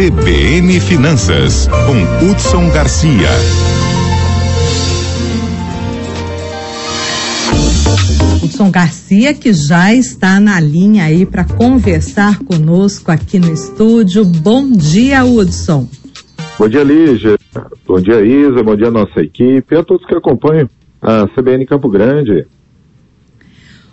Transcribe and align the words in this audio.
CBN 0.00 0.80
Finanças, 0.80 1.68
com 1.68 2.24
Hudson 2.24 2.70
Garcia. 2.70 3.28
Hudson 8.42 8.70
Garcia, 8.70 9.34
que 9.34 9.52
já 9.52 9.92
está 9.92 10.40
na 10.40 10.58
linha 10.58 11.04
aí 11.04 11.26
para 11.26 11.44
conversar 11.44 12.38
conosco 12.38 13.12
aqui 13.12 13.38
no 13.38 13.52
estúdio. 13.52 14.24
Bom 14.24 14.70
dia, 14.70 15.22
Hudson. 15.22 15.86
Bom 16.58 16.66
dia, 16.66 16.82
Lígia. 16.82 17.36
Bom 17.86 18.00
dia, 18.00 18.24
Isa. 18.24 18.62
Bom 18.62 18.76
dia, 18.76 18.90
nossa 18.90 19.20
equipe 19.20 19.74
e 19.74 19.76
a 19.76 19.84
todos 19.84 20.06
que 20.06 20.14
acompanham 20.14 20.66
a 21.02 21.26
CBN 21.28 21.66
Campo 21.66 21.90
Grande. 21.90 22.46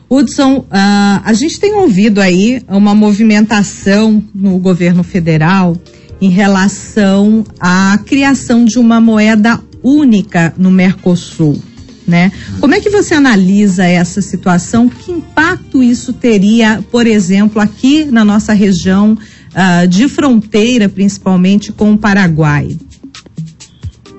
Hudson, 0.09 0.59
uh, 0.59 0.65
a 0.71 1.33
gente 1.33 1.59
tem 1.59 1.73
ouvido 1.73 2.21
aí 2.21 2.61
uma 2.69 2.95
movimentação 2.95 4.23
no 4.33 4.57
governo 4.57 5.03
federal 5.03 5.75
em 6.21 6.29
relação 6.29 7.43
à 7.59 7.97
criação 8.05 8.65
de 8.65 8.79
uma 8.79 8.99
moeda 8.99 9.59
única 9.83 10.53
no 10.57 10.71
Mercosul, 10.71 11.61
né? 12.07 12.31
Como 12.59 12.73
é 12.73 12.79
que 12.79 12.89
você 12.89 13.13
analisa 13.13 13.85
essa 13.85 14.21
situação? 14.21 14.89
Que 14.89 15.11
impacto 15.11 15.83
isso 15.83 16.13
teria, 16.13 16.83
por 16.91 17.05
exemplo, 17.05 17.61
aqui 17.61 18.05
na 18.05 18.25
nossa 18.25 18.53
região 18.53 19.13
uh, 19.13 19.87
de 19.87 20.07
fronteira, 20.07 20.89
principalmente 20.89 21.71
com 21.71 21.93
o 21.93 21.97
Paraguai? 21.97 22.75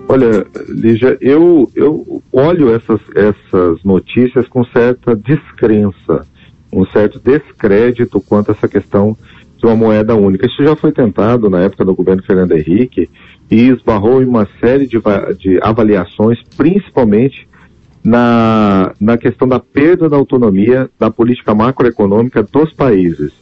Olha, 0.09 0.47
Lígia, 0.69 1.19
eu, 1.21 1.71
eu 1.75 2.23
olho 2.33 2.75
essas, 2.75 3.01
essas 3.15 3.83
notícias 3.85 4.49
com 4.49 4.65
certa 4.65 5.15
descrença, 5.15 6.27
um 6.73 6.87
certo 6.87 7.21
descrédito 7.21 8.19
quanto 8.21 8.51
a 8.51 8.55
essa 8.55 8.67
questão 8.67 9.17
de 9.59 9.67
uma 9.67 9.77
moeda 9.77 10.15
única. 10.15 10.47
Isso 10.47 10.63
já 10.63 10.75
foi 10.77 10.93
tentado 10.93 11.51
na 11.51 11.61
época 11.61 11.85
do 11.85 11.95
governo 11.95 12.23
Fernando 12.23 12.53
Henrique 12.53 13.11
e 13.51 13.69
esbarrou 13.69 14.23
em 14.23 14.27
uma 14.27 14.49
série 14.61 14.87
de, 14.87 14.99
de 15.39 15.59
avaliações, 15.63 16.39
principalmente 16.57 17.49
na, 18.05 18.93
na 19.01 19.19
questão 19.19 19.49
da 19.49 19.59
perda 19.59 20.09
da 20.09 20.17
autonomia 20.17 20.89
da 20.99 21.11
política 21.11 21.55
macroeconômica 21.55 22.43
dos 22.43 22.73
países. 22.73 23.33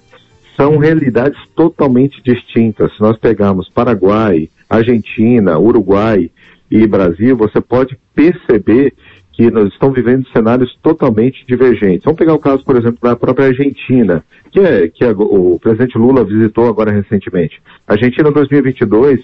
São 0.57 0.79
realidades 0.79 1.39
totalmente 1.55 2.23
distintas. 2.25 2.95
Se 2.97 3.01
nós 3.01 3.19
pegarmos 3.19 3.69
Paraguai, 3.69 4.49
Argentina, 4.71 5.59
Uruguai, 5.59 6.31
e 6.71 6.87
Brasil, 6.87 7.37
você 7.37 7.61
pode 7.61 7.99
perceber 8.15 8.93
que 9.37 9.45
estamos 9.45 9.95
vivendo 9.95 10.27
cenários 10.31 10.75
totalmente 10.83 11.45
divergentes. 11.47 12.05
Vamos 12.05 12.19
pegar 12.19 12.33
o 12.33 12.39
caso, 12.39 12.65
por 12.65 12.75
exemplo, 12.75 12.99
da 13.03 13.15
própria 13.15 13.49
Argentina, 13.49 14.25
que, 14.51 14.59
é, 14.61 14.89
que 14.89 15.05
é, 15.05 15.11
o 15.11 15.59
presidente 15.61 15.99
Lula 15.99 16.25
visitou 16.25 16.67
agora 16.67 16.91
recentemente. 16.91 17.61
A 17.87 17.93
Argentina, 17.93 18.31
em 18.31 18.33
2022, 18.33 19.21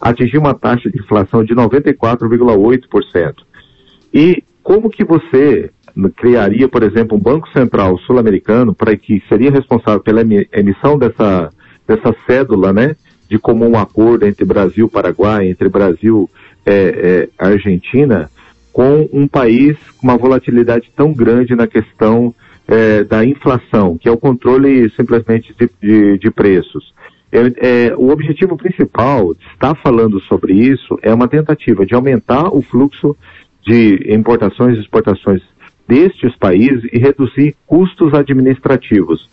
atingiu 0.00 0.40
uma 0.40 0.54
taxa 0.54 0.88
de 0.88 1.00
inflação 1.00 1.42
de 1.42 1.52
94,8%. 1.52 3.34
E 4.14 4.44
como 4.62 4.88
que 4.88 5.04
você 5.04 5.70
criaria, 6.16 6.68
por 6.68 6.84
exemplo, 6.84 7.16
um 7.16 7.20
Banco 7.20 7.48
Central 7.48 7.98
sul-americano 7.98 8.72
para 8.72 8.96
que 8.96 9.20
seria 9.28 9.50
responsável 9.50 10.00
pela 10.00 10.20
emissão 10.52 10.96
dessa, 10.96 11.50
dessa 11.88 12.14
cédula, 12.24 12.72
né, 12.72 12.94
de 13.28 13.36
comum 13.36 13.76
acordo 13.76 14.26
entre 14.26 14.44
Brasil 14.44 14.86
e 14.86 14.90
Paraguai, 14.90 15.48
entre 15.48 15.68
Brasil 15.68 16.30
é, 16.64 17.28
é, 17.40 17.44
Argentina 17.44 18.30
com 18.76 19.08
um 19.10 19.26
país 19.26 19.74
com 19.96 20.06
uma 20.06 20.18
volatilidade 20.18 20.92
tão 20.94 21.10
grande 21.10 21.56
na 21.56 21.66
questão 21.66 22.34
é, 22.68 23.04
da 23.04 23.24
inflação, 23.24 23.96
que 23.96 24.06
é 24.06 24.12
o 24.12 24.18
controle 24.18 24.90
simplesmente 24.90 25.54
de, 25.58 25.70
de, 25.80 26.18
de 26.18 26.30
preços. 26.30 26.92
É, 27.32 27.38
é, 27.88 27.96
o 27.96 28.10
objetivo 28.10 28.54
principal 28.54 29.32
de 29.32 29.46
estar 29.46 29.74
falando 29.76 30.20
sobre 30.20 30.52
isso 30.52 30.98
é 31.00 31.14
uma 31.14 31.26
tentativa 31.26 31.86
de 31.86 31.94
aumentar 31.94 32.54
o 32.54 32.60
fluxo 32.60 33.16
de 33.66 34.12
importações 34.12 34.76
e 34.76 34.82
exportações 34.82 35.40
destes 35.88 36.36
países 36.36 36.84
e 36.92 36.98
reduzir 36.98 37.56
custos 37.66 38.12
administrativos. 38.12 39.26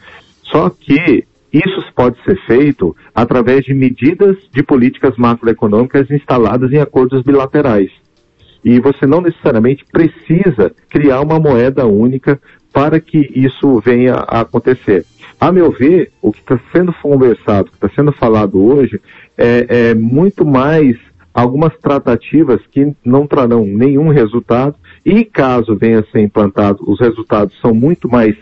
Só 0.43 0.69
que 0.69 1.25
isso 1.51 1.83
pode 1.93 2.15
ser 2.23 2.39
feito 2.45 2.95
através 3.13 3.65
de 3.65 3.73
medidas 3.73 4.37
de 4.53 4.63
políticas 4.63 5.17
macroeconômicas 5.17 6.09
instaladas 6.09 6.71
em 6.71 6.77
acordos 6.77 7.21
bilaterais. 7.23 7.91
E 8.63 8.79
você 8.79 9.05
não 9.05 9.21
necessariamente 9.21 9.85
precisa 9.91 10.71
criar 10.89 11.21
uma 11.21 11.39
moeda 11.39 11.85
única 11.85 12.39
para 12.71 12.99
que 12.99 13.31
isso 13.35 13.79
venha 13.79 14.15
a 14.15 14.41
acontecer. 14.41 15.05
A 15.39 15.51
meu 15.51 15.71
ver, 15.71 16.11
o 16.21 16.31
que 16.31 16.39
está 16.39 16.59
sendo 16.71 16.93
conversado, 16.93 17.67
o 17.67 17.71
que 17.71 17.85
está 17.85 17.89
sendo 17.95 18.11
falado 18.13 18.63
hoje, 18.63 18.99
é, 19.37 19.89
é 19.89 19.93
muito 19.93 20.45
mais 20.45 20.97
algumas 21.33 21.75
tratativas 21.79 22.61
que 22.71 22.95
não 23.03 23.27
trarão 23.27 23.65
nenhum 23.65 24.09
resultado 24.09 24.75
e 25.05 25.25
caso 25.25 25.75
venha 25.75 25.99
a 25.99 26.05
ser 26.05 26.21
implantado, 26.21 26.83
os 26.87 26.99
resultados 26.99 27.59
são 27.59 27.73
muito 27.73 28.07
mais 28.07 28.35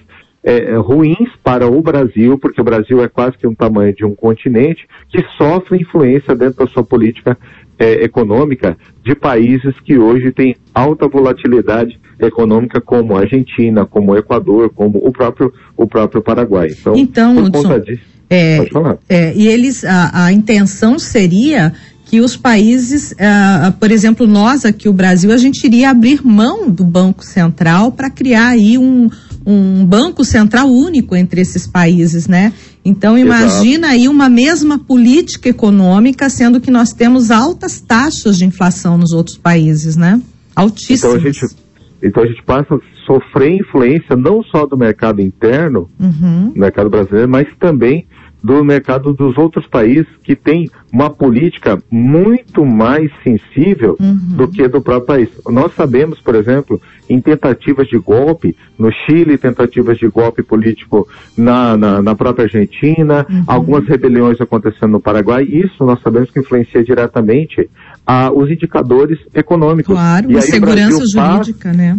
é, 0.44 0.72
é, 0.72 0.76
ruins 0.76 1.30
para 1.44 1.68
o 1.68 1.82
Brasil, 1.82 2.38
porque 2.38 2.60
o 2.60 2.64
Brasil 2.64 3.04
é 3.04 3.08
quase 3.08 3.38
que 3.38 3.46
um 3.46 3.54
tamanho 3.54 3.94
de 3.94 4.04
um 4.04 4.16
continente 4.16 4.88
que 5.10 5.24
sofre 5.38 5.80
influência 5.80 6.36
dentro 6.36 6.66
da 6.66 6.72
sua 6.72 6.84
política 6.84 7.38
é, 7.82 8.04
econômica 8.04 8.78
de 9.04 9.16
países 9.16 9.74
que 9.84 9.98
hoje 9.98 10.32
têm 10.32 10.56
alta 10.72 11.08
volatilidade 11.08 12.00
econômica, 12.20 12.80
como 12.80 13.18
a 13.18 13.22
Argentina, 13.22 13.88
como 13.88 14.12
o 14.12 14.18
Equador, 14.18 14.70
como 14.70 15.00
o 15.00 15.12
próprio, 15.12 15.52
o 15.76 15.88
próprio 15.88 16.22
Paraguai. 16.22 16.68
Então, 16.70 16.96
então 16.96 17.36
por 17.36 17.46
Hudson, 17.46 17.64
conta 17.64 17.80
disso, 17.80 18.04
é, 18.30 18.58
pode 18.58 18.70
falar. 18.70 18.98
É, 19.10 19.34
e 19.36 19.48
eles, 19.48 19.84
a, 19.84 20.26
a 20.26 20.32
intenção 20.32 21.00
seria 21.00 21.74
que 22.06 22.22
os 22.22 22.38
países, 22.38 23.14
uh, 23.14 23.72
por 23.80 23.90
exemplo, 23.90 24.28
nós 24.28 24.64
aqui, 24.64 24.88
o 24.88 24.94
Brasil, 24.94 25.32
a 25.32 25.38
gente 25.38 25.64
iria 25.64 25.90
abrir 25.90 26.24
mão 26.24 26.70
do 26.70 26.84
Banco 26.84 27.26
Central 27.26 27.94
para 27.94 28.12
criar 28.12 28.50
aí 28.50 28.78
um, 28.78 29.10
um 29.46 29.86
banco 29.86 30.24
central 30.24 30.68
único 30.68 31.16
entre 31.16 31.42
esses 31.42 31.68
países, 31.68 32.28
né? 32.28 32.54
Então 32.84 33.18
imagina 33.18 33.88
Exato. 33.88 33.94
aí 33.94 34.08
uma 34.08 34.30
mesma 34.30 34.80
política 34.80 35.50
econômica, 35.50 36.30
sendo 36.30 36.60
que 36.60 36.72
nós 36.72 36.94
temos 36.94 37.32
altas 37.32 37.82
taxas 37.82 38.38
de 38.38 38.46
inflação 38.46 38.98
nos 38.98 39.12
outros 39.12 39.38
países, 39.38 39.96
né? 39.96 40.22
Altíssimas. 40.56 41.04
Então 41.04 41.16
a 41.16 41.20
gente, 41.20 41.56
então 42.02 42.24
a 42.24 42.28
gente 42.28 42.44
passa 42.44 42.76
a 42.76 42.80
sofrer 43.06 43.60
influência 43.60 44.16
não 44.16 44.44
só 44.44 44.66
do 44.66 44.78
mercado 44.78 45.22
interno, 45.22 45.90
uhum. 46.00 46.52
mercado 46.56 46.90
brasileiro, 46.90 47.30
mas 47.30 47.48
também 47.60 48.08
do 48.44 48.64
mercado 48.64 49.14
dos 49.14 49.38
outros 49.38 49.68
países 49.68 50.08
que 50.24 50.36
tem 50.36 50.70
uma 50.92 51.10
política 51.10 51.82
muito 51.90 52.66
mais 52.66 53.12
sensível 53.24 53.96
uhum. 54.00 54.36
do 54.36 54.48
que 54.48 54.68
do 54.68 54.82
próprio 54.82 55.06
país. 55.06 55.30
Nós 55.48 55.74
sabemos, 55.76 56.20
por 56.20 56.36
exemplo, 56.36 56.82
em 57.10 57.22
tentativas 57.22 57.88
de 57.88 57.98
golpe 57.98 58.56
no 58.78 58.92
Chile, 58.92 59.38
tentativas 59.38 59.98
de 59.98 60.08
golpe 60.08 60.42
político 60.42 61.08
na, 61.38 61.78
na, 61.78 62.02
na 62.02 62.16
própria 62.16 62.46
Argentina, 62.46 63.26
uhum. 63.30 63.44
algumas 63.46 63.88
rebeliões 63.88 64.42
acontecendo 64.42 64.92
no 64.92 65.00
Paraguai, 65.00 65.44
isso 65.44 65.86
nós 65.86 66.02
sabemos 66.02 66.32
que 66.32 66.40
influencia 66.40 66.84
diretamente 66.84 67.70
a, 68.06 68.32
os 68.32 68.50
indicadores 68.50 69.20
econômicos. 69.34 69.94
Claro, 69.94 70.32
e 70.32 70.38
a 70.38 70.42
segurança 70.42 71.06
jurídica, 71.06 71.70
passa, 71.70 71.78
né? 71.78 71.98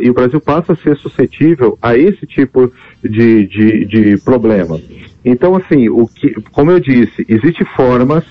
E 0.00 0.10
o 0.10 0.14
Brasil 0.14 0.40
passa 0.40 0.74
a 0.74 0.76
ser 0.76 0.96
suscetível 0.98 1.78
a 1.80 1.96
esse 1.96 2.26
tipo 2.26 2.70
de, 3.02 3.46
de, 3.46 3.84
de 3.86 4.18
problema. 4.22 4.78
Então, 5.24 5.56
assim, 5.56 5.88
o 5.88 6.06
que, 6.06 6.34
como 6.52 6.70
eu 6.70 6.78
disse, 6.78 7.24
existem 7.28 7.66
formas 7.74 8.24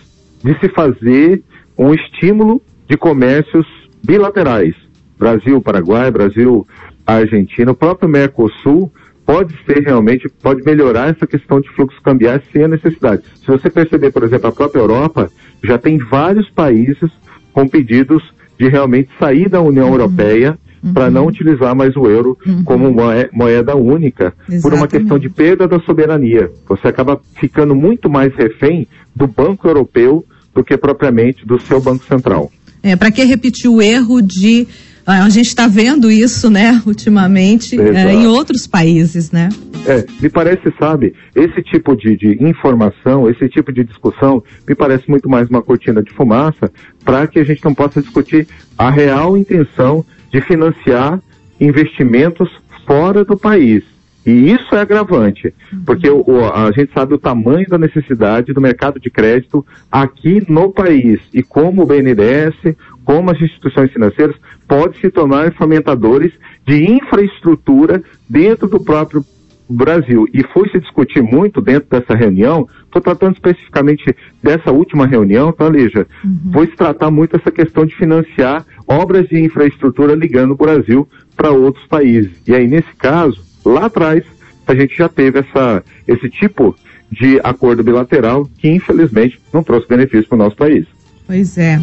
de 0.44 0.58
se 0.60 0.70
fazer 0.70 1.42
um 1.78 1.94
estímulo 1.94 2.62
de 2.88 2.96
comércios 2.96 3.66
bilaterais. 4.04 4.76
Brasil, 5.18 5.60
Paraguai, 5.62 6.12
Brasil, 6.12 6.68
Argentina, 7.06 7.72
o 7.72 7.76
próprio 7.76 8.08
Mercosul 8.08 8.92
pode 9.26 9.56
ser 9.66 9.82
realmente, 9.84 10.30
pode 10.42 10.64
melhorar 10.64 11.10
essa 11.10 11.26
questão 11.26 11.62
de 11.62 11.70
fluxos 11.70 12.00
cambiais 12.02 12.42
sem 12.52 12.64
a 12.64 12.68
necessidade. 12.68 13.24
Se 13.40 13.47
você 13.47 13.70
perceber, 13.70 14.12
por 14.12 14.24
exemplo, 14.24 14.47
a 14.47 14.52
própria 14.52 14.82
Europa 14.82 15.32
já 15.64 15.78
tem 15.78 15.97
vários 15.97 16.50
países 16.50 17.09
com 17.53 17.68
pedidos 17.68 18.22
de 18.59 18.68
realmente 18.68 19.09
sair 19.18 19.50
da 19.50 19.62
União 19.62 19.88
uhum. 19.88 19.94
Europeia 19.94 20.59
uhum. 20.84 20.94
para 20.94 21.09
não 21.09 21.26
utilizar 21.28 21.76
mais 21.76 21.96
o 21.96 22.06
euro 22.08 22.38
uhum. 22.46 22.64
como 22.64 22.94
moeda 23.32 23.76
única, 23.76 24.34
Exatamente. 24.47 24.62
por 24.62 24.74
uma 24.74 24.88
questão 24.88 25.18
de 25.18 25.30
perda 25.30 25.68
da 25.68 25.80
soberania. 25.80 26.52
Você 26.68 26.88
acaba 26.88 27.20
ficando 27.40 27.76
muito 27.76 28.09
mais 28.09 28.34
refém 28.35 28.88
do 29.16 29.28
Banco 29.28 29.68
Europeu 29.68 30.26
do 30.53 30.64
que 30.64 30.78
propriamente 30.78 31.46
do 31.46 31.59
seu 31.62 31.82
Banco 31.82 32.06
Central. 32.06 32.52
É, 32.82 32.96
para 32.96 33.12
que 33.12 33.24
repetir 33.24 33.70
o 33.70 33.82
erro 33.82 34.22
de 34.22 34.68
ah, 35.06 35.26
a 35.26 35.30
gente 35.30 35.47
está 35.47 35.68
vendo 35.68 36.09
isso, 36.09 36.50
né, 36.50 36.82
ultimamente, 36.86 37.79
é, 37.79 38.14
em 38.14 38.26
outros 38.26 38.66
países, 38.66 39.32
né? 39.32 39.50
É, 39.86 40.06
me 40.22 40.29
parece, 40.29 40.74
sabe, 40.79 41.14
esse 41.36 41.62
tipo 41.62 41.94
de, 41.94 42.16
de, 42.16 42.38
informação, 42.41 43.29
esse 43.29 43.50
tipo 43.50 43.72
de 43.74 43.84
discussão, 43.84 44.41
me 44.66 44.74
parece 44.74 45.09
muito 45.09 45.28
mais 45.28 45.50
uma 45.50 45.62
cortina 45.62 46.02
de 46.02 46.14
fumaça 46.14 46.72
para 47.03 47.28
que 47.28 47.38
a 47.38 47.44
gente 47.44 47.64
não 47.66 47.74
possa 47.74 48.02
discutir 48.02 48.47
a 48.78 48.90
real 48.90 49.36
intenção 49.36 50.06
de 50.34 50.41
financiar 50.41 51.22
investimentos 51.62 52.50
fora 52.88 53.24
do 53.24 53.38
país. 53.38 53.84
E 54.26 54.52
isso 54.52 54.74
é 54.74 54.80
agravante, 54.80 55.53
porque 55.85 56.09
o, 56.09 56.46
a 56.46 56.72
gente 56.72 56.91
sabe 56.94 57.14
o 57.14 57.18
tamanho 57.18 57.68
da 57.68 57.78
necessidade 57.78 58.53
do 58.53 58.62
mercado 58.62 59.00
de 59.00 59.09
crédito 59.09 59.66
aqui 59.91 60.44
no 60.50 60.72
país 60.72 61.20
e 61.34 61.44
como 61.44 61.84
o 61.84 61.85
BNDES, 61.85 62.76
como 63.03 63.30
as 63.30 63.41
instituições 63.41 63.91
financeiras 63.91 64.35
podem 64.66 65.00
se 65.00 65.09
tornar 65.12 65.53
fomentadores 65.53 66.32
de 66.66 66.90
infraestrutura 66.90 68.02
dentro 68.29 68.68
do 68.68 68.79
próprio 68.79 69.26
Brasil. 69.70 70.26
E 70.34 70.44
foi 70.54 70.70
se 70.70 70.80
discutir 70.80 71.22
muito 71.22 71.62
dentro 71.62 71.90
dessa 71.90 72.16
reunião, 72.16 72.68
estou 72.86 73.02
tratando 73.02 73.34
especificamente 73.34 74.16
dessa 74.42 74.72
última 74.72 75.08
reunião, 75.08 75.52
tá, 75.52 75.70
Lígia? 75.70 76.06
Uhum. 76.24 76.52
Foi 76.52 76.68
se 76.68 76.76
tratar 76.76 77.10
muito 77.10 77.36
essa 77.36 77.52
questão 77.52 77.86
de 77.86 77.96
financiar 77.96 78.66
obras 78.88 79.28
de 79.28 79.40
infraestrutura 79.40 80.16
ligando 80.16 80.52
o 80.52 80.58
Brasil 80.58 81.08
para 81.36 81.52
outros 81.52 81.86
países. 81.88 82.32
E 82.48 82.54
aí, 82.54 82.68
nesse 82.68 82.94
caso, 82.98 83.42
lá 83.66 83.86
atrás, 83.86 84.24
a 84.68 84.76
gente 84.76 84.96
já 84.96 85.10
teve 85.10 85.40
essa, 85.40 85.84
esse 86.08 86.30
tipo 86.30 86.76
de 87.12 87.40
acordo 87.44 87.84
bilateral 87.84 88.48
que, 88.58 88.70
infelizmente, 88.70 89.40
não 89.54 89.64
trouxe 89.64 89.88
benefício 89.88 90.28
para 90.28 90.36
o 90.36 90.40
nosso 90.40 90.56
país. 90.56 90.86
Pois 91.28 91.58
é. 91.58 91.80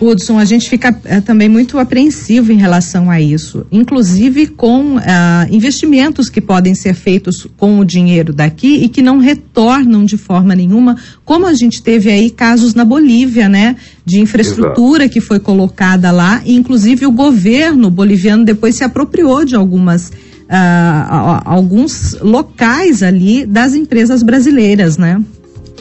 Hudson, 0.00 0.38
a 0.38 0.44
gente 0.44 0.68
fica 0.68 0.98
é, 1.04 1.20
também 1.20 1.48
muito 1.48 1.78
apreensivo 1.78 2.52
em 2.52 2.56
relação 2.56 3.10
a 3.10 3.20
isso, 3.20 3.66
inclusive 3.70 4.46
com 4.46 4.98
ah, 4.98 5.46
investimentos 5.50 6.28
que 6.28 6.40
podem 6.40 6.74
ser 6.74 6.94
feitos 6.94 7.46
com 7.56 7.78
o 7.78 7.84
dinheiro 7.84 8.32
daqui 8.32 8.82
e 8.82 8.88
que 8.88 9.02
não 9.02 9.18
retornam 9.18 10.04
de 10.04 10.16
forma 10.16 10.54
nenhuma, 10.54 10.96
como 11.24 11.46
a 11.46 11.54
gente 11.54 11.82
teve 11.82 12.10
aí 12.10 12.30
casos 12.30 12.74
na 12.74 12.84
Bolívia, 12.84 13.48
né? 13.48 13.76
De 14.04 14.20
infraestrutura 14.20 15.04
Exato. 15.04 15.12
que 15.12 15.20
foi 15.20 15.38
colocada 15.38 16.10
lá, 16.10 16.40
e 16.44 16.54
inclusive 16.54 17.04
o 17.06 17.12
governo 17.12 17.90
boliviano 17.90 18.44
depois 18.44 18.74
se 18.74 18.84
apropriou 18.84 19.44
de 19.44 19.54
algumas. 19.54 20.12
Ah, 20.52 21.42
alguns 21.44 22.18
locais 22.20 23.04
ali 23.04 23.46
das 23.46 23.72
empresas 23.72 24.20
brasileiras, 24.20 24.98
né? 24.98 25.22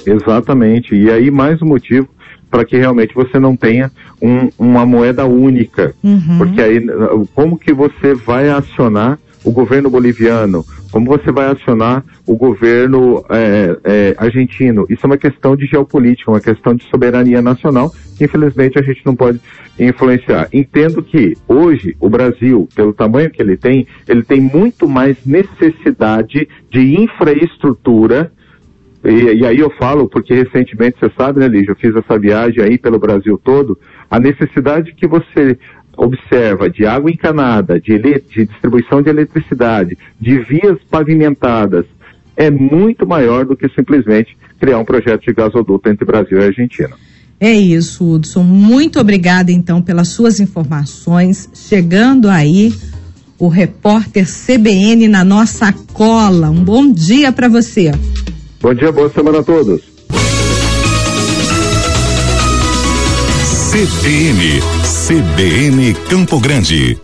Exatamente. 0.06 0.94
E 0.94 1.10
aí 1.10 1.32
mais 1.32 1.60
um 1.60 1.66
motivo 1.66 2.08
para 2.50 2.66
que 2.66 2.78
realmente 2.78 3.14
você 3.14 3.40
não 3.40 3.56
tenha 3.56 3.92
um, 4.22 4.50
uma 4.58 4.86
moeda 4.86 5.26
única. 5.26 5.94
Uhum. 6.04 6.38
Porque 6.38 6.62
aí, 6.62 6.86
como 7.34 7.58
que 7.58 7.74
você 7.74 8.14
vai 8.14 8.50
acionar 8.50 9.20
o 9.44 9.52
governo 9.52 9.90
boliviano? 9.90 10.66
Como 10.92 11.06
você 11.06 11.32
vai 11.32 11.46
acionar 11.52 12.04
o 12.26 12.36
governo 12.36 13.24
é, 13.30 13.78
é, 13.84 14.16
argentino? 14.18 14.88
Isso 14.90 15.02
é 15.04 15.08
uma 15.08 15.18
questão 15.18 15.56
de 15.56 15.68
geopolítica, 15.68 16.32
uma 16.32 16.42
questão 16.42 16.74
de 16.74 16.84
soberania 16.90 17.42
nacional, 17.42 17.94
que 18.18 18.26
infelizmente 18.26 18.80
a 18.80 18.82
gente 18.82 19.02
não 19.06 19.16
pode 19.16 19.40
influenciar. 19.80 20.50
Entendo 20.52 21.04
que 21.04 21.38
hoje 21.48 21.96
o 22.00 22.10
Brasil, 22.10 22.68
pelo 22.76 22.92
tamanho 22.92 23.30
que 23.30 23.42
ele 23.42 23.56
tem, 23.56 23.86
ele 24.08 24.24
tem 24.24 24.42
muito 24.42 24.90
mais 24.90 25.16
necessidade 25.26 26.48
de 26.72 27.00
infraestrutura 27.00 28.32
e, 29.04 29.40
e, 29.40 29.46
aí 29.46 29.60
eu 29.60 29.70
falo, 29.72 30.10
porque 30.10 30.34
recentemente, 30.34 30.98
você 31.00 31.12
sabe, 31.18 31.40
né, 31.40 31.48
Lígia, 31.48 31.72
eu 31.72 31.76
fiz 31.76 31.96
essa 31.96 32.20
viagem 32.20 32.62
aí 32.62 32.78
pelo 32.78 33.00
Brasil 33.00 33.40
todo, 33.42 33.78
a 34.10 34.20
necessidade 34.20 34.94
que 34.94 35.08
você 35.08 35.58
observa 35.96 36.70
de 36.70 36.86
água 36.86 37.12
encanada, 37.12 37.80
de, 37.80 37.98
de 37.98 38.46
distribuição 38.46 39.02
de 39.02 39.10
eletricidade, 39.10 39.98
de 40.20 40.40
vias 40.40 40.78
pavimentadas, 40.90 41.86
é 42.36 42.50
muito 42.50 43.06
maior 43.06 43.46
do 43.46 43.56
que 43.56 43.68
simplesmente 43.70 44.38
criar 44.60 44.80
um 44.80 44.86
projeto 44.86 45.26
de 45.26 45.34
gasoduto 45.34 45.90
entre 45.90 46.06
Brasil 46.06 46.40
e 46.40 46.46
Argentina. 46.46 46.96
É 47.40 47.54
isso, 47.54 48.06
Hudson. 48.06 48.44
Muito 48.44 49.00
obrigada, 49.00 49.52
então, 49.52 49.82
pelas 49.82 50.10
suas 50.10 50.40
informações. 50.40 51.50
Chegando 51.54 52.30
aí, 52.30 52.74
o 53.38 53.48
repórter 53.48 54.26
CBN 54.26 55.08
na 55.08 55.24
nossa 55.24 55.74
cola. 55.94 56.50
Um 56.50 56.64
bom 56.64 56.92
dia 56.92 57.32
para 57.32 57.48
você. 57.48 57.92
Bom 58.62 58.74
dia, 58.74 58.92
boa 58.92 59.10
semana 59.10 59.40
a 59.40 59.44
todos. 59.44 59.82
CBN, 63.72 64.60
CBN 64.84 65.94
Campo 66.10 66.42
Grande. 66.42 66.98